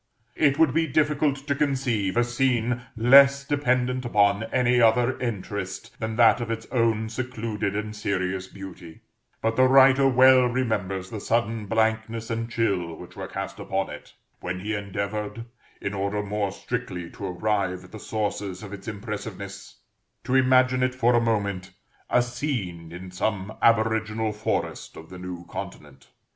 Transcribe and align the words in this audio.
It 0.35 0.57
would 0.57 0.73
be 0.73 0.87
difficult 0.87 1.35
to 1.45 1.53
conceive 1.53 2.17
a 2.17 2.23
scene 2.23 2.81
less 2.97 3.45
dependent 3.45 4.03
upon 4.03 4.45
any 4.45 4.81
other 4.81 5.15
interest 5.19 5.95
than 5.99 6.15
that 6.15 6.41
of 6.41 6.49
its 6.49 6.65
own 6.71 7.07
secluded 7.07 7.75
and 7.75 7.95
serious 7.95 8.47
beauty; 8.47 9.01
but 9.43 9.55
the 9.57 9.67
writer 9.67 10.07
well 10.09 10.45
remembers 10.47 11.11
the 11.11 11.19
sudden 11.19 11.67
blankness 11.67 12.31
and 12.31 12.49
chill 12.49 12.95
which 12.95 13.15
were 13.15 13.27
cast 13.27 13.59
upon 13.59 13.91
it 13.91 14.15
when 14.39 14.61
he 14.61 14.73
endeavored, 14.73 15.45
in 15.79 15.93
order 15.93 16.23
more 16.23 16.51
strictly 16.51 17.07
to 17.11 17.27
arrive 17.27 17.83
at 17.83 17.91
the 17.91 17.99
sources 17.99 18.63
of 18.63 18.73
its 18.73 18.87
impressiveness, 18.87 19.81
to 20.23 20.33
imagine 20.33 20.81
it, 20.81 20.95
for 20.95 21.13
a 21.13 21.21
moment, 21.21 21.73
a 22.09 22.23
scene 22.23 22.91
in 22.91 23.11
some 23.11 23.55
aboriginal 23.61 24.31
forest 24.31 24.97
of 24.97 25.11
the 25.11 25.19
New 25.19 25.45
Continent. 25.45 26.07